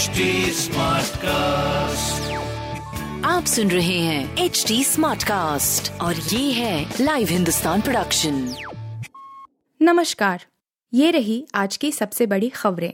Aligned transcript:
HD 0.00 0.06
cast 1.16 2.32
आप 3.26 3.44
सुन 3.44 3.70
रहे 3.70 3.98
हैं 3.98 4.36
एच 4.36 4.64
डी 4.68 4.84
स्मार्ट 4.84 5.24
कास्ट 5.24 6.00
और 6.00 6.16
ये 6.16 6.52
है 6.52 6.94
लाइव 7.00 7.28
हिंदुस्तान 7.28 7.80
प्रोडक्शन 7.80 8.54
नमस्कार। 9.82 10.44
ये 10.94 11.10
रही 11.10 11.46
आज 11.54 11.76
की 11.76 11.92
सबसे 11.92 12.26
बड़ी 12.26 12.48
खबरें। 12.48 12.92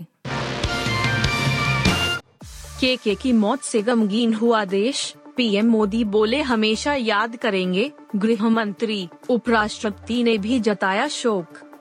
के 2.80 2.96
के 2.96 3.14
की 3.14 3.32
मौत 3.32 3.62
से 3.62 3.82
गमगीन 3.82 4.34
हुआ 4.34 4.64
देश। 4.64 5.14
पीएम 5.36 5.66
मोदी 5.66 6.04
बोले 6.04 6.42
हमेशा 6.42 6.94
याद 6.94 7.36
करेंगे 7.36 7.92
गृह 8.16 8.48
मंत्री 8.48 9.08
उपराष्ट्रपति 9.28 10.22
ने 10.22 10.38
भी 10.38 10.60
जताया 10.60 11.08
शोक। 11.08 11.75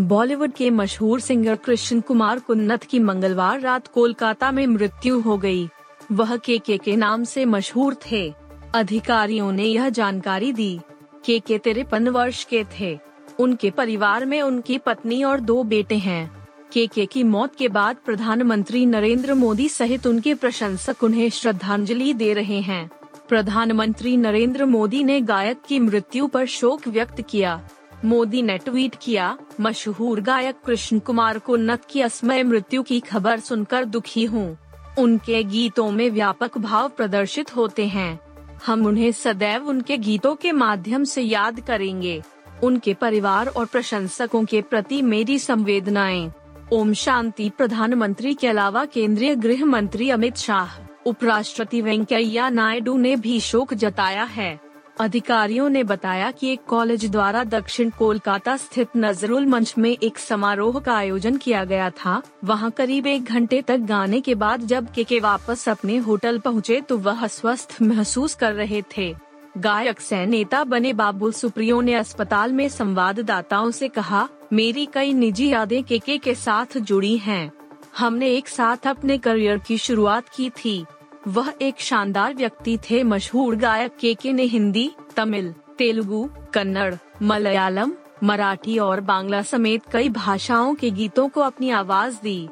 बॉलीवुड 0.00 0.52
के 0.52 0.70
मशहूर 0.70 1.20
सिंगर 1.20 1.54
कृष्ण 1.54 2.00
कुमार 2.00 2.38
कुन्नत 2.38 2.82
की 2.82 2.98
मंगलवार 2.98 3.60
रात 3.60 3.86
कोलकाता 3.86 4.50
में 4.50 4.66
मृत्यु 4.66 5.20
हो 5.20 5.38
गई। 5.38 5.68
वह 6.12 6.36
के 6.36 6.58
के 6.58 6.78
के 6.78 6.96
नाम 6.96 7.24
से 7.24 7.44
मशहूर 7.44 7.96
थे। 8.10 8.34
अधिकारियों 8.74 9.52
ने 9.52 9.64
यह 9.64 9.88
जानकारी 9.88 10.52
दी 10.52 10.80
के 11.24 11.38
के 11.38 11.58
तिरपन 11.58 12.08
वर्ष 12.08 12.44
के 12.44 12.64
थे। 12.80 12.98
उनके 13.38 13.70
परिवार 13.70 14.26
में 14.26 14.42
उनकी 14.42 14.78
पत्नी 14.78 15.22
और 15.22 15.40
दो 15.40 15.62
बेटे 15.62 15.94
हैं। 15.94 16.48
के 16.72 16.86
के 16.86 17.06
की 17.06 17.22
मौत 17.22 17.54
के 17.54 17.68
बाद 17.68 17.96
प्रधानमंत्री 18.04 18.86
नरेंद्र 18.86 19.34
मोदी 19.34 19.68
सहित 19.68 20.06
उनके 20.06 20.34
प्रशंसक 20.34 21.02
उन्हें 21.02 21.30
श्रद्धांजलि 21.30 22.14
दे 22.14 22.32
रहे 22.32 22.60
हैं। 22.60 22.90
प्रधानमंत्री 23.28 24.16
नरेंद्र 24.16 24.64
मोदी 24.64 25.04
ने 25.04 25.20
गायक 25.20 25.58
की 25.68 25.80
मृत्यु 25.80 26.26
पर 26.26 26.46
शोक 26.46 26.88
व्यक्त 26.88 27.20
किया। 27.20 27.68
मोदी 28.04 28.42
ने 28.42 28.58
ट्वीट 28.58 28.96
किया, 29.02 29.38
मशहूर 29.60 30.20
गायक 30.20 30.54
कृष्ण 30.66 30.98
कुमार 30.98 31.38
कुन्नत 31.38 31.84
की 31.90 32.00
असमय 32.00 32.42
मृत्यु 32.42 32.82
की 32.82 33.00
खबर 33.00 33.40
सुनकर 33.40 33.84
दुखी 33.84 34.24
हूँ। 34.24 34.58
उनके 34.98 35.44
गीतों 35.44 35.90
में 35.90 36.10
व्यापक 36.10 36.58
भाव 36.58 36.88
प्रदर्शित 36.88 37.56
होते 37.56 37.86
हैं। 37.86 38.20
हम 38.66 38.86
उन्हें 38.86 39.12
सदैव 39.12 39.68
उनके 39.68 39.96
गीतों 39.96 40.34
के 40.34 40.52
माध्यम 40.52 41.04
से 41.04 41.22
याद 41.22 41.60
करेंगे। 41.60 42.22
उनके 42.64 42.94
परिवार 42.94 43.46
और 43.46 43.66
प्रशंसकों 43.66 44.44
के 44.44 44.62
प्रति 44.62 45.02
मेरी 45.02 45.38
संवेदनाएँ। 45.38 46.32
ओम 46.72 46.92
शांति 46.92 47.50
प्रधानमंत्री 47.58 48.34
के 48.34 48.48
अलावा 48.48 48.84
केंद्रीय 48.84 49.34
गृह 49.34 49.64
मंत्री 49.64 50.10
अमित 50.10 50.36
शाह, 50.36 50.68
उपराष्ट्रपति 51.06 51.80
वेंकैया 51.80 52.48
नायडू 52.48 52.96
ने 52.96 53.16
भी 53.16 53.40
शोक 53.40 53.74
जताया 53.74 54.24
है। 54.24 54.63
अधिकारियों 55.00 55.68
ने 55.68 55.82
बताया 55.84 56.30
कि 56.30 56.52
एक 56.52 56.60
कॉलेज 56.64 57.04
द्वारा 57.10 57.42
दक्षिण 57.44 57.90
कोलकाता 57.90 58.56
स्थित 58.56 58.88
नजरुल 58.96 59.46
मंच 59.46 59.74
में 59.78 59.90
एक 59.90 60.18
समारोह 60.18 60.78
का 60.80 60.94
आयोजन 60.94 61.36
किया 61.36 61.64
गया 61.64 61.88
था। 61.90 62.22
वहाँ 62.44 62.70
करीब 62.70 63.06
एक 63.06 63.24
घंटे 63.24 63.60
तक 63.62 63.78
गाने 63.78 64.20
के 64.20 64.34
बाद 64.34 64.60
जब 64.60 64.92
के, 64.92 65.04
के 65.04 65.20
वापस 65.20 65.68
अपने 65.68 65.96
होटल 65.96 66.38
पहुँचे 66.38 66.80
तो 66.80 66.98
वह 66.98 67.26
स्वस्थ 67.26 67.76
महसूस 67.82 68.34
कर 68.34 68.52
रहे 68.52 68.82
थे। 68.96 69.14
गायक 69.58 70.00
से 70.00 70.24
नेता 70.26 70.64
बने 70.64 70.92
बाबुल 70.92 71.32
सुप्रियो 71.32 71.80
ने 71.80 71.94
अस्पताल 71.94 72.52
में 72.52 72.68
संवाददाताओं 72.68 73.70
से 73.70 73.88
कहा 73.88 74.28
मेरी 74.52 74.86
कई 74.86 75.12
निजी 75.12 75.48
यादें 75.48 75.82
केके 75.84 76.18
के 76.18 76.34
साथ 76.34 76.78
जुड़ी 76.78 77.16
हैं। 77.18 77.52
हमने 77.98 78.28
एक 78.28 78.48
साथ 78.48 78.86
अपने 78.86 79.18
करियर 79.18 79.58
की 79.58 79.78
शुरुआत 79.78 80.28
की 80.28 80.50
थी। 80.50 80.84
वह 81.28 81.52
एक 81.62 81.80
शानदार 81.80 82.34
व्यक्ति 82.34 82.78
थे, 82.78 83.02
मशहूर 83.02 83.56
गायक 83.56 83.96
के 84.00 84.14
के 84.14 84.32
ने 84.32 84.42
हिंदी, 84.42 84.90
तमिल, 85.16 85.54
तेलुगु, 85.78 86.28
कन्नड़, 86.54 86.94
मलयालम, 87.22 87.92
मराठी 88.22 88.78
और 88.78 89.00
बांग्ला 89.00 89.42
समेत 89.42 89.82
कई 89.92 90.08
भाषाओं 90.08 90.74
के 90.74 90.90
गीतों 90.90 91.28
को 91.28 91.40
अपनी 91.40 91.70
आवाज़ 91.70 92.16
दी। 92.22 92.48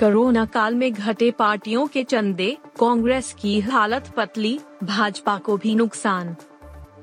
कोरोना 0.00 0.44
काल 0.44 0.74
में 0.74 0.92
घटे 0.92 1.30
पार्टियों 1.30 1.86
के 1.86 2.04
चंदे, 2.04 2.56
कांग्रेस 2.80 3.34
की 3.40 3.60
हालत 3.60 4.12
पतली, 4.16 4.60
भाजपा 4.84 5.38
को 5.38 5.56
भी 5.56 5.74
नुकसान। 5.74 6.36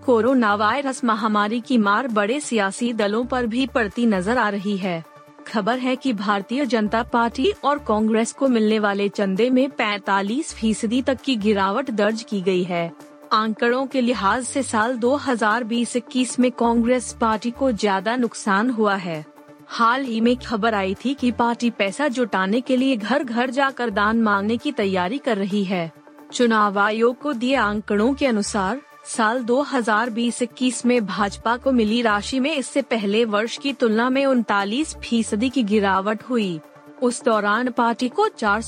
कोरोना 0.06 0.56
वायरस 0.56 1.04
महामारी 1.04 1.62
की 1.62 1.78
मार 1.78 2.08
बड़े 2.08 2.40
सियासी 2.40 2.94
दलों 2.94 3.26
पर 3.26 3.46
भी 3.46 3.68
पड़ती 3.68 4.06
नज़र 4.06 4.38
आ 4.38 4.50
रही 4.50 4.78
है। 4.78 5.11
खबर 5.48 5.80
है 5.80 5.96
कि 5.96 6.14
भारतीय 6.14 6.66
जनता 6.66 7.02
पार्टी 7.04 7.52
और 7.64 7.80
कांग्रेस 7.80 8.32
को 8.32 8.48
मिलने 8.48 8.80
वाले 8.80 9.08
चंदे 9.10 9.50
में 9.50 9.68
45 9.72 10.54
फ़ीसदी 10.54 11.02
तक 11.02 11.22
की 11.22 11.36
गिरावट 11.36 11.90
दर्ज 11.92 12.24
की 12.24 12.42
गई 12.42 12.64
है। 12.64 12.92
आंकड़ों 13.34 13.86
के 13.86 14.02
लिहाज 14.02 14.44
से 14.44 14.64
साल 14.64 14.98
2020-21 14.98 16.38
में 16.40 16.52
कांग्रेस 16.52 17.12
पार्टी 17.22 17.52
को 17.52 17.72
ज़्यादा 17.72 18.16
नुकसान 18.16 18.70
हुआ 18.70 18.96
है। 18.96 19.24
हाल 19.70 20.04
ही 20.04 20.22
में 20.22 20.36
खबर 20.38 20.74
आई 20.74 20.96
थी 20.96 21.14
कि 21.14 21.32
पार्टी 21.32 21.70
पैसा 21.70 22.08
जुटाने 22.08 22.62
के 22.62 22.78
लिए 22.78 22.96
घर 22.98 23.24
घर 23.24 23.50
जाकर 23.50 23.90
दान 23.90 24.22
मांगने 24.22 24.58
की 24.58 24.72
तैयारी 24.72 25.18
कर 25.18 25.38
रही 25.38 25.64
है। 25.64 25.92
चुनाव 26.34 26.80
आयोग 26.80 27.20
को 27.20 27.34
दिए 27.34 27.56
आंकड़ों 27.56 28.14
के 28.14 28.26
अनुसार 28.28 28.82
साल 29.04 29.44
2020-21 29.44 30.86
में 30.86 31.06
भाजपा 31.06 31.56
को 31.58 31.72
मिली 31.72 32.02
राशि 32.02 32.40
में 32.40 32.56
इससे 32.56 32.82
पहले 32.82 33.24
वर्ष 33.26 33.58
की 33.58 33.72
तुलना 33.74 34.10
में 34.10 34.26
उनतालीस 34.26 34.96
फ़ीसदी 34.96 35.50
की 35.50 35.64
गिरावट 35.64 36.24
हुई। 36.24 36.60
उस 37.02 37.24
दौरान 37.24 37.70
पार्टी 37.72 38.10
को 38.10 38.28
चार 38.30 38.62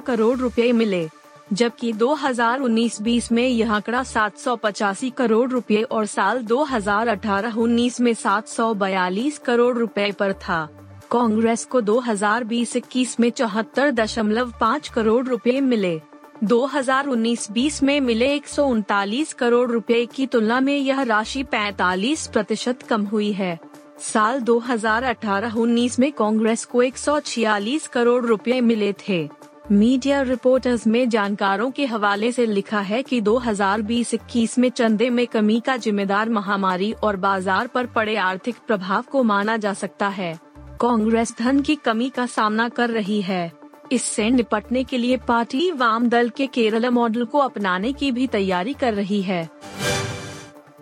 करोड़ 0.00 0.36
रुपए 0.38 0.72
मिले, 0.72 1.08
जबकि 1.52 1.92
2019-20 1.92 3.30
में 3.32 3.46
यह 3.48 3.72
आंकड़ा 3.72 4.02
सात 4.02 4.38
सौ 4.38 4.56
पचासी 4.56 5.10
करोड़ 5.10 5.48
रुपए 5.50 5.82
और 5.82 6.06
साल 6.06 6.42
2018-19 6.42 8.00
में 8.00 8.12
सात 8.14 8.48
सौ 8.48 8.72
बयालीस 8.74 9.38
करोड़ 9.38 9.76
रुपए 9.78 10.10
पर 10.12 10.32
था। 10.32 10.68
कांग्रेस 11.10 11.64
को 11.64 11.80
2020-21 11.80 13.18
में 13.20 13.30
चौहत्तर 13.30 13.90
दशमलव 13.92 14.52
पाँच 14.60 14.88
करोड़ 14.88 15.26
रुपए 15.26 15.60
मिले। 15.62 16.00
2019-20 16.44 17.82
में 17.82 18.00
मिले 18.00 18.26
एक 18.34 18.46
सौ 18.48 18.64
उनतालीस 18.64 19.32
करोड़ 19.32 19.70
रुपए 19.70 20.06
की 20.06 20.26
तुलना 20.26 20.60
में 20.60 20.76
यह 20.76 21.02
राशि 21.02 21.42
45 21.44 22.26
प्रतिशत 22.26 22.82
कम 22.82 23.04
हुई 23.04 23.32
है। 23.32 23.58
साल 24.00 24.40
2018-19 24.40 25.98
में 25.98 26.12
कांग्रेस 26.12 26.64
को 26.64 26.82
एक 26.82 26.98
सौ 26.98 27.18
छियालीस 27.20 27.88
करोड़ 27.88 28.24
रुपए 28.26 28.60
मिले 28.60 28.92
थे। 29.08 29.28
मीडिया 29.70 30.22
रिपोर्टर्स 30.22 30.86
में 30.86 31.08
जानकारों 31.08 31.70
के 31.70 31.86
हवाले 31.86 32.32
से 32.32 32.46
लिखा 32.46 32.80
है 32.80 33.02
कि 33.02 33.20
2020-21 33.20 34.58
में 34.58 34.70
चंदे 34.70 35.10
में 35.10 35.26
कमी 35.26 35.60
का 35.60 35.76
जिम्मेदार 35.76 36.28
महामारी 36.28 36.92
और 36.92 37.16
बाज़ार 37.16 37.66
पर 37.66 37.86
पड़े 37.86 38.16
आर्थिक 38.16 38.56
प्रभाव 38.66 39.02
को 39.02 39.22
माना 39.22 39.56
जा 39.56 39.74
सकता 39.74 40.08
है। 40.08 40.38
कांग्रेस 40.80 41.34
धन 41.38 41.60
की 41.60 41.74
कमी 41.74 42.08
का 42.08 42.26
सामना 42.26 42.68
कर 42.68 42.90
रही 42.90 43.22
है। 43.22 43.57
इससे 43.92 44.30
निपटने 44.30 44.84
के 44.84 44.98
लिए 44.98 45.16
पार्टी 45.16 45.70
वाम 45.70 46.08
दल 46.08 46.28
के 46.28 46.46
केरल 46.46 46.88
मॉडल 46.90 47.24
को 47.24 47.38
अपनाने 47.38 47.92
की 47.92 48.12
भी 48.12 48.26
तैयारी 48.26 48.72
कर 48.72 48.94
रही 48.94 49.22
है 49.22 49.48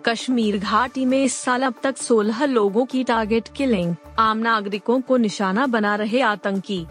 कश्मीर 0.05 0.57
घाटी 0.57 1.05
में 1.05 1.23
इस 1.23 1.33
साल 1.35 1.63
अब 1.63 1.73
तक 1.83 1.97
16 1.97 2.41
लोगों 2.43 2.85
की 2.85 3.03
टारगेट 3.03 3.47
किलिंग, 3.55 3.95
आम 4.19 4.37
नागरिकों 4.37 4.99
को 5.01 5.17
निशाना 5.17 5.65
बना 5.67 5.95
रहे 5.95 6.21
आतंकी 6.21 6.85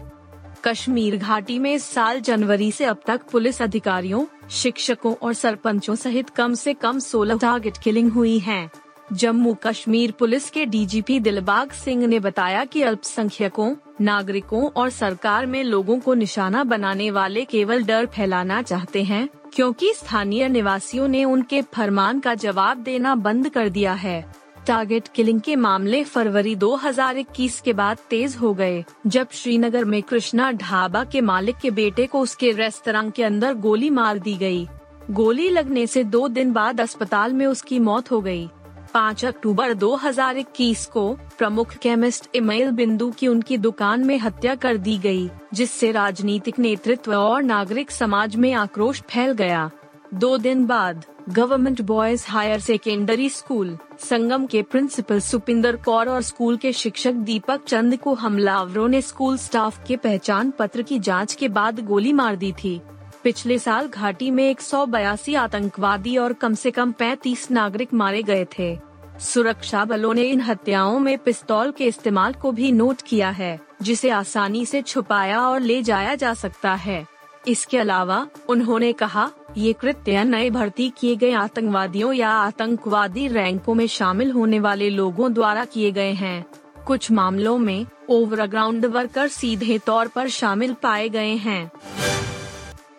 कश्मीर 0.65 1.17
घाटी 1.17 1.57
में 1.59 1.73
इस 1.73 1.83
साल 1.83 2.19
जनवरी 2.19 2.71
से 2.71 2.85
अब 2.85 3.01
तक 3.07 3.21
पुलिस 3.31 3.61
अधिकारियों, 3.61 4.25
शिक्षकों 4.51 5.13
और 5.13 5.33
सरपंचों 5.33 5.95
सहित 5.95 6.29
कम 6.29 6.53
से 6.53 6.73
कम 6.73 6.99
16 6.99 7.41
टारगेट 7.41 7.77
किलिंग 7.77 8.11
हुई 8.11 8.37
हैं। 8.39 8.69
जम्मू 9.13 9.53
कश्मीर 9.63 10.11
पुलिस 10.11 10.49
के 10.49 10.65
डीजीपी 10.65 11.19
दिलबाग 11.19 11.71
सिंह 11.71 12.05
ने 12.07 12.19
बताया 12.19 12.63
कि 12.65 12.81
अल्पसंख्यकों, 12.81 13.75
नागरिकों 14.01 14.63
और 14.71 14.89
सरकार 14.89 15.45
में 15.45 15.63
लोगों 15.63 15.99
को 15.99 16.13
निशाना 16.13 16.63
बनाने 16.63 17.09
वाले 17.11 17.43
केवल 17.45 17.83
डर 17.83 18.05
फैलाना 18.05 18.61
चाहते 18.61 19.03
हैं, 19.03 19.27
क्योंकि 19.53 19.93
स्थानीय 19.93 20.47
निवासियों 20.49 21.07
ने 21.07 21.23
उनके 21.25 21.61
फरमान 21.61 22.19
का 22.19 22.33
जवाब 22.35 22.77
देना 22.77 23.15
बंद 23.15 23.49
कर 23.49 23.69
दिया 23.69 23.93
है 23.93 24.25
टारगेट 24.67 25.07
किलिंग 25.07 25.39
के 25.41 25.55
मामले 25.55 26.03
फरवरी 26.03 26.55
2021 26.55 27.59
के 27.61 27.73
बाद 27.73 27.97
तेज 28.09 28.35
हो 28.35 28.53
गए, 28.53 28.83
जब 29.07 29.27
श्रीनगर 29.31 29.85
में 29.85 30.01
कृष्णा 30.03 30.51
ढाबा 30.51 31.03
के 31.03 31.21
मालिक 31.21 31.57
के 31.57 31.71
बेटे 31.71 32.05
को 32.05 32.19
उसके 32.19 32.51
रेस्तरां 32.51 33.09
के 33.11 33.23
अंदर 33.23 33.53
गोली 33.53 33.89
मार 33.89 34.19
दी 34.19 34.33
गई। 34.33 34.67
गोली 35.11 35.49
लगने 35.49 35.87
से 35.87 36.03
दो 36.03 36.27
दिन 36.27 36.51
बाद 36.51 36.81
अस्पताल 36.81 37.33
में 37.33 37.45
उसकी 37.45 37.79
मौत 37.79 38.11
हो 38.11 38.21
गई। 38.21 38.49
5 38.93 39.25
अक्टूबर 39.25 39.73
2021 39.73 40.85
को 40.85 41.13
प्रमुख 41.37 41.73
केमिस्ट 41.73 42.29
इमेल 42.35 42.71
बिंदु 42.71 43.11
की 43.11 43.27
उनकी 43.27 43.57
दुकान 43.57 44.05
में 44.05 44.17
हत्या 44.19 44.55
कर 44.55 44.77
दी 44.77 44.97
गई, 44.97 45.29
जिससे 45.53 45.91
राजनीतिक 45.91 46.59
नेतृत्व 46.59 47.15
और 47.15 47.43
नागरिक 47.43 47.91
समाज 47.91 48.35
में 48.35 48.53
आक्रोश 48.53 49.01
फैल 49.01 49.31
गया। 49.31 49.69
दो 50.13 50.37
दिन 50.37 50.65
बाद 50.65 51.05
government 51.29 51.81
boys 51.81 52.25
higher 52.27 52.59
secondary 52.59 53.29
school 53.29 53.77
Sangam 53.99 54.45
के 54.45 54.61
प्रिंसिपल 54.61 55.19
सुपिंदर 55.19 55.75
कौर 55.75 56.09
और 56.09 56.21
स्कूल 56.21 56.57
के 56.57 56.71
शिक्षक 56.73 57.11
दीपक 57.11 57.63
चंद 57.63 57.97
को 57.97 58.13
हमलावरों 58.13 58.87
ने 58.87 59.01
स्कूल 59.01 59.37
स्टाफ 59.37 59.83
के 59.87 59.97
पहचान 59.97 60.51
पत्र 60.51 60.81
की 60.81 60.99
जाँच 60.99 61.33
के 61.33 61.47
बाद 61.49 61.85
गोली 61.85 62.13
मार 62.13 62.35
दी 62.35 62.51
थी। 62.51 62.81
पिछले 63.27 63.59
साल 63.59 63.87
घाटी 63.87 64.31
में 64.31 64.49
एक 64.49 64.61
सौ 64.61 64.85
बयासी 64.85 65.35
आतंकवादी 65.35 66.17
और 66.17 66.33
कम 66.33 66.53
से 66.53 66.71
कम 66.71 66.91
35 66.91 67.51
नागरिक 67.51 67.93
मारे 67.93 68.23
गए 68.23 68.47
थे। 68.59 68.79
सुरक्षा 69.19 69.85
बलों 69.85 70.13
ने 70.13 70.21
इन 70.21 70.41
हत्याओं 70.41 70.99
में 70.99 71.17
पिस्तौल 71.17 71.71
के 71.71 71.85
इस्तेमाल 71.85 72.33
को 72.33 72.51
भी 72.51 72.71
नोट 72.71 73.01
किया 73.01 73.29
है, 73.29 73.59
जिसे 73.81 74.09
आसानी 74.09 74.65
से 74.65 74.81
छुपाया 74.81 75.41
और 75.41 75.59
ले 75.59 75.81
जाया 75.83 76.15
जा 76.15 76.33
सकता 76.33 76.73
है। 76.73 77.07
इसके 77.47 77.77
अलावा, 77.77 78.27
उन्होंने 78.49 78.93
कहा, 78.93 79.31
ये 79.57 79.73
कृत्य 79.73 80.23
नए 80.23 80.49
भर्ती 80.49 80.93
किए 80.97 81.15
गए 81.15 81.31
आतंकवादियों 81.31 82.13
या 82.13 82.29
आतंकवादी 82.29 83.27
रैंकों 83.27 83.73
में 83.73 83.87
शामिल 83.87 84.31
होने 84.31 84.59
वाले 84.59 84.89
लोगों 84.89 85.33
द्वारा 85.33 85.65
किए 85.65 85.91
गए 85.91 86.11
हैं। 86.11 86.45
कुछ 86.87 87.11
मामलों 87.11 87.57
में, 87.57 87.85
ओवरग्राउंड 88.09 88.85
वर्कर 88.85 89.27
सीधे 89.27 89.79
तौर 89.79 90.07
पर 90.07 90.27
शामिल 90.27 90.73
पाए 90.73 91.09
गए 91.09 91.35
हैं। 91.35 91.71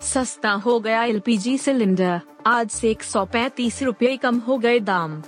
सस्ता 0.02 0.50
हो 0.50 0.78
गया 0.80 1.02
एलपीजी 1.04 1.56
सिलेंडर। 1.58 2.20
आज 2.46 2.68
से 2.70 2.90
एक 2.90 3.02
सौ 3.02 3.24
पैतीस 3.24 3.82
रूपए 3.82 4.16
कम 4.16 4.38
हो 4.38 4.58
गए 4.58 4.78
दाम। 4.80 5.22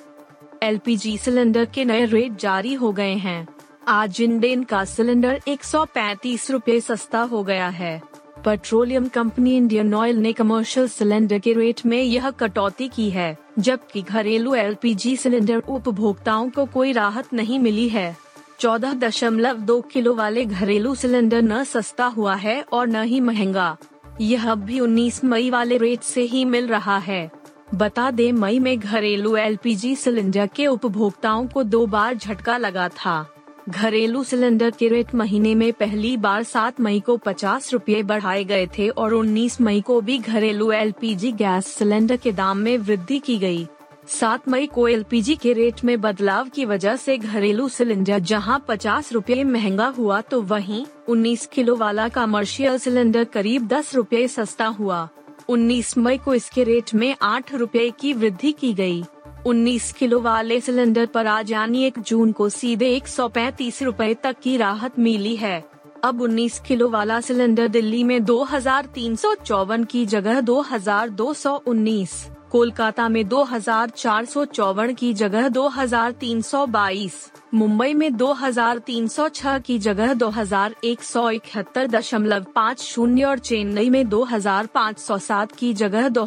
एलपीजी 0.62 1.16
सिलेंडर 1.18 1.64
के 1.64 1.84
नए 1.84 2.04
रेट 2.04 2.36
जारी 2.36 2.74
हो 2.74 2.92
गए 2.92 3.14
हैं। 3.14 3.46
आज 3.88 4.20
इंडेन 4.20 4.62
का 4.64 4.84
सिलेंडर 4.84 5.40
एक 5.48 5.64
सौ 5.64 5.84
पैतीस 5.84 6.50
रूपए 6.50 6.80
सस्ता 6.80 7.20
हो 7.22 7.42
गया 7.44 7.68
है। 7.68 8.00
पेट्रोलियम 8.44 9.08
कंपनी 9.08 9.56
इंडियन 9.56 9.94
ऑयल 9.94 10.16
ने 10.16 10.32
कमर्शियल 10.32 10.88
सिलेंडर 10.88 11.38
के 11.38 11.52
रेट 11.52 11.84
में 11.86 12.02
यह 12.02 12.30
कटौती 12.30 12.88
की 12.88 13.10
है, 13.10 13.36
जबकि 13.58 14.02
घरेलू 14.02 14.54
एलपीजी 14.54 15.16
सिलेंडर 15.16 15.62
उपभोक्ताओं 15.68 16.50
को 16.50 16.66
कोई 16.66 16.92
राहत 16.92 17.32
नहीं 17.32 17.58
मिली 17.58 17.88
है। 17.88 18.16
चौदह 18.60 18.94
दशमलव 18.94 19.58
दो 19.58 19.80
किलो 19.82 20.14
वाले 20.14 20.44
घरेलू 20.44 20.94
सिलेंडर 20.94 21.42
न 21.42 21.64
सस्ता 21.64 22.06
हुआ 22.06 22.34
है 22.34 22.62
और 22.62 22.86
न 22.86 23.02
ही 23.02 23.20
महँगा। 23.20 23.76
यह 24.20 24.54
भी 24.54 24.80
19 24.80 25.22
मई 25.24 25.50
वाले 25.50 25.76
रेट 25.78 26.02
से 26.02 26.22
ही 26.22 26.44
मिल 26.44 26.66
रहा 26.66 26.96
है 26.98 27.30
बता 27.74 28.10
दें 28.10 28.32
मई 28.32 28.58
में 28.58 28.78
घरेलू 28.78 29.36
एलपीजी 29.36 29.94
सिलेंडर 29.96 30.46
के 30.46 30.66
उपभोक्ताओं 30.66 31.46
को 31.46 31.62
दो 31.62 31.86
बार 31.86 32.14
झटका 32.14 32.56
लगा 32.56 32.88
था 32.88 33.24
घरेलू 33.68 34.24
सिलेंडर 34.24 34.70
के 34.70 34.88
रेट 34.88 35.14
महीने 35.14 35.54
में 35.54 35.72
पहली 35.72 36.16
बार 36.16 36.44
7 36.44 36.80
मई 36.80 37.00
को 37.00 37.16
पचास 37.16 37.72
रूपए 37.72 38.02
बढ़ाए 38.02 38.44
गए 38.44 38.66
थे 38.78 38.88
और 38.88 39.14
19 39.14 39.60
मई 39.60 39.80
को 39.80 40.00
भी 40.00 40.18
घरेलू 40.18 40.70
एलपीजी 40.72 41.32
गैस 41.32 41.66
सिलेंडर 41.66 42.16
के 42.16 42.32
दाम 42.32 42.58
में 42.58 42.76
वृद्धि 42.78 43.18
की 43.18 43.38
गई। 43.38 43.66
7 44.10 44.48
मई 44.48 44.66
को 44.66 44.86
एलपीजी 44.88 45.34
के 45.36 45.52
रेट 45.52 45.82
में 45.84 46.00
बदलाव 46.00 46.48
की 46.48 46.64
वजह 46.64 46.96
से 46.96 47.16
घरेलू 47.18 47.68
सिलेंडर 47.68 48.18
जहाँ 48.20 48.58
पचास 48.68 49.12
रूपए 49.12 49.42
महँगा 49.44 49.86
हुआ 49.98 50.20
तो 50.20 50.40
वहीं 50.42 50.84
19 51.10 51.44
किलो 51.46 51.76
वाला 51.76 52.08
कमर्शियल 52.08 52.78
सिलेंडर 52.78 53.24
करीब 53.24 53.66
दस 53.68 53.94
रूपए 53.94 54.26
सस्ता 54.28 54.66
हुआ। 54.68 55.08
19 55.48 55.96
मई 55.98 56.18
को 56.18 56.34
इसके 56.34 56.64
रेट 56.64 56.94
में 56.94 57.14
आठ 57.22 57.54
रूपए 57.54 57.88
की 57.90 58.12
वृद्धि 58.12 58.52
की 58.52 58.72
गई। 58.74 59.02
19 59.46 59.92
किलो 59.92 60.20
वाले 60.20 60.60
सिलेंडर 60.60 61.06
पर 61.06 61.26
आज 61.26 61.52
यानी 61.52 61.84
एक 61.84 61.98
जून 62.00 62.32
को 62.32 62.48
सीधे 62.48 62.90
एक 62.96 63.06
सौ 63.08 63.28
पैतीस 63.28 63.82
रूपए 63.82 64.12
तक 64.14 64.40
की 64.42 64.56
राहत 64.56 64.98
मिली 64.98 65.36
है। 65.36 65.62
अब 66.04 66.22
19 66.22 66.58
किलो 66.58 66.88
वाला 66.88 67.20
सिलेंडर 67.20 67.68
दिल्ली 67.68 68.02
में 68.04 68.22
दो 68.24 68.42
हज़ार 68.44 68.86
तीन 68.94 69.16
सौ 69.16 69.34
चौवन 69.36 69.84
की 69.84 70.04
जगह 70.06 70.40
दो 70.40 70.60
हज़ार 70.62 71.08
दो 71.10 71.32
सौ 71.34 71.56
उन्नीस। 71.66 72.29
कोलकाता 72.50 73.08
में 73.08 73.28
दो 73.28 73.42
हज़ार 73.44 73.90
चार 73.90 74.24
सौ 74.24 74.44
चौवन 74.44 74.92
की 74.94 75.12
जगह 75.14 75.48
दो 75.48 75.66
हज़ार 75.68 76.12
तीन 76.12 76.40
सौ 76.42 76.64
बाईस, 76.66 77.14
मुंबई 77.54 77.94
में 77.94 78.16
दो 78.16 78.32
हज़ार 78.32 78.78
तीन 78.78 79.06
सौ 79.08 79.28
छह 79.28 79.58
की 79.58 79.78
जगह 79.78 80.14
दो 80.14 80.28
हज़ार 80.28 80.74
एक 80.84 81.02
सौ 81.02 81.28
इकहत्तर 81.30 81.86
दशमलव 81.86 82.46
पाँच 82.54 82.82
शून्य 82.82 83.24
और 83.24 83.38
चेन्नई 83.38 83.90
में 83.90 84.08
दो 84.08 84.24
हज़ार 84.24 84.66
पाँच 84.66 84.98
सौ 84.98 85.18
सात 85.18 85.52
की 85.52 85.72
जगह 85.74 86.08
दो 86.08 86.26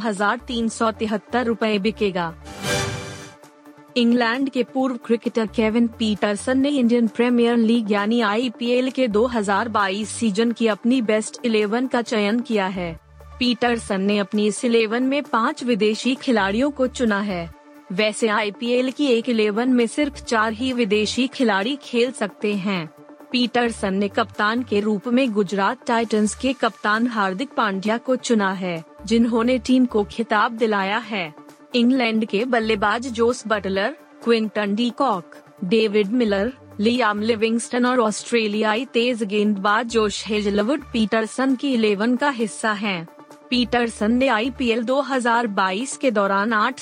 रूपए 1.44 1.78
बिकेगा। 1.80 2.34
इंग्लैंड 3.98 4.50
के 4.50 4.64
पूर्व 4.64 4.98
क्रिकेटर 4.98 5.48
केविन 5.48 5.88
पीटरसन 5.88 6.58
ने 6.58 6.70
इंडियन 6.70 7.08
प्रीमियर 7.08 7.58
लीग 7.58 7.92
यानी 7.92 8.22
आईपीएल 8.22 8.90
के 8.90 9.08
2022 9.08 10.06
सीज़न 10.10 10.52
की 10.52 10.68
अपनी 10.68 11.02
बेस्ट 11.02 11.46
इलेवन 11.46 11.88
का 11.88 12.02
चयन 12.02 12.40
किया 12.40 12.68
है। 12.68 13.03
पीटरसन 13.40 14.02
ने 14.02 14.18
अपनी 14.18 14.48
इस 14.48 14.66
इलेवन 14.66 15.04
में 15.04 15.22
पाँच 15.24 15.64
विदेशी 15.64 16.16
खिलाड़ियों 16.16 16.72
को 16.72 16.88
चुना 16.88 17.20
है। 17.22 17.50
वैसे 17.92 18.28
आईपीएल 18.28 18.92
की 18.92 19.08
एक 19.08 19.30
इलेवन 19.30 19.70
में 19.70 19.88
सिर्फ़ 19.88 20.24
चार 20.24 20.54
ही 20.54 20.74
विदेशी 20.74 21.28
खिलाड़ी 21.28 21.76
खेल 21.82 22.12
सकते 22.12 22.54
हैं। 22.56 22.90
पीटरसन 23.32 23.94
ने 23.94 24.08
कप्तान 24.08 24.64
के 24.64 24.80
रूप 24.80 25.08
में 25.08 25.32
गुजरात 25.32 25.86
टाइटंस 25.88 26.36
के 26.36 26.54
कप्तान 26.54 27.08
हार्दिक 27.08 27.50
पांड्या 27.50 27.98
को 27.98 28.16
चुना 28.16 28.52
है, 28.52 28.84
जिन्होंने 29.06 29.58
टीम 29.58 29.86
को 29.86 30.04
खिताब 30.04 30.52
दिलाया 30.52 30.98
है। 30.98 31.34
इंग्लैंड 31.76 32.26
के 32.26 32.46
बल्लेबाज 32.46 33.08
Jos 33.08 33.44
Buttler, 33.48 33.96
Quinton 34.24 34.76
de 34.76 34.90
Kock 34.90 35.36
David 35.64 36.08
Miller, 36.08 36.52
Liam 36.80 37.22
Livingstone 37.22 37.86
और 37.86 38.00
ऑस्ट्रेलियाई 38.00 38.86
तेज 38.86 39.24
गेंदबाज 39.24 39.88
जोश 39.88 40.28
हेजलवुड 40.28 40.84
पीटरसन 40.94 41.56
की 41.56 41.74
इलेवन 41.74 42.16
का 42.16 42.30
हिस्सा 42.30 42.72
हैं। 42.72 43.08
पीटरसन 43.54 44.12
ने 44.12 44.28
आईपीएल 44.28 44.84
2022 44.84 45.96
के 45.98 46.12
दौरान 46.12 46.54
आठ 46.54 46.80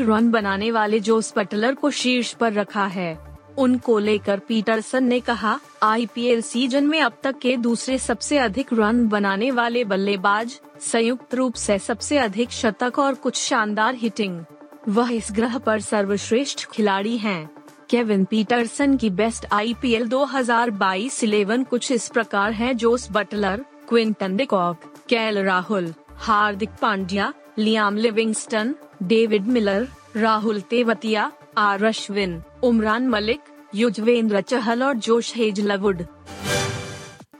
रन 0.00 0.30
बनाने 0.30 0.70
वाले 0.70 0.98
जोस 1.00 1.32
बटलर 1.36 1.74
को 1.74 1.90
शीर्ष 1.90 2.32
पर 2.32 2.52
रखा 2.52 2.86
है 2.86 3.18
उनको 3.58 3.98
लेकर 3.98 4.38
पीटरसन 4.38 5.04
ने 5.04 5.20
कहा, 5.20 5.58
आईपीएल 5.82 6.42
सीज़न 6.42 6.86
में 6.86 7.00
अब 7.00 7.18
तक 7.22 7.38
के 7.38 7.56
दूसरे 7.56 7.98
सबसे 7.98 8.38
अधिक 8.38 8.72
रन 8.72 9.06
बनाने 9.08 9.50
वाले 9.50 9.84
बल्लेबाज, 9.84 10.60
संयुक्त 10.80 11.34
रूप 11.34 11.54
से 11.54 11.78
सबसे 11.78 12.18
अधिक 12.18 12.50
शतक 12.50 12.98
और 12.98 13.14
कुछ 13.14 13.36
शानदार 13.36 13.94
हिटिंग, 13.94 14.40
वह 14.88 15.12
इस 15.12 15.28
ग्रह 15.32 15.58
पर 15.58 15.80
सर्वश्रेष्ठ 15.80 16.66
खिलाड़ी 16.66 17.16
हैं। 17.18 17.50
केविन 17.90 18.24
पीटरसन 18.24 18.96
की 18.96 19.10
बेस्ट 19.10 19.46
आईपीएल 19.52 20.08
2022 20.08 21.24
इलेवन 21.24 21.64
कुछ 21.64 21.92
इस 21.92 22.08
प्रकार 22.08 22.52
है, 22.52 22.74
Jos 22.74 23.08
Buttler, 23.12 23.64
Quinton 23.88 24.36
de Kock 24.36 24.95
KL 25.08 25.38
Rahul, 25.38 25.92
Hardik 26.16 26.70
Pandya, 26.82 27.32
Liam 27.58 27.96
Livingstone, 27.96 28.74
David 29.02 29.46
Miller, 29.46 29.88
Rahul 30.16 30.60
Tewatia, 30.60 31.32
R 31.58 31.84
Ashwin, 31.84 32.42
Umran 32.62 33.08
Malik, 33.08 33.40
Yuzvendra 33.74 34.40
Chahal 34.40 34.82
और 34.82 34.94
जोश 34.96 35.36
हेजलवुड। 35.36 36.02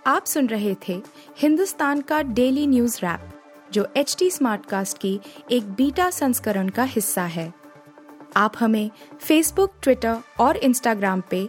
आप 0.07 0.25
सुन 0.25 0.47
रहे 0.47 0.75
थे 0.89 1.03
हिंदुस्तान 1.39 2.01
का 2.01 2.23
डेली 2.23 2.67
न्यूज़ 2.67 2.99
रैप, 3.03 3.31
जो 3.73 3.87
एच 3.97 4.17
टी 4.19 4.31
स्मार्ट 4.31 4.67
कास्ट 4.67 4.99
की 4.99 5.21
एक 5.51 5.73
बीटा 5.73 6.11
संस्करण 6.11 6.69
का 6.69 6.83
हिस्सा 6.83 7.23
है। 7.23 7.53
आप 8.37 8.55
हमें 8.61 8.91
फेसबुक 9.21 9.73
ट्विटर 9.83 10.17
और 10.41 10.57
इंस्टाग्राम 10.57 11.23
पे 11.31 11.49